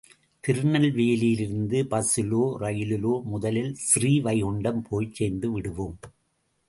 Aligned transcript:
திருநெல்வேலியிலிருந்து 0.43 1.83
பஸ்ஸிலோ 1.83 2.41
ரயிலிலோ, 2.59 3.23
முதலில் 3.23 3.77
ஸ்ரீவைகுண்டம் 3.85 4.81
போய்ச் 4.89 5.13
சேர்ந்து 5.13 5.51
விடுவோம். 5.51 5.97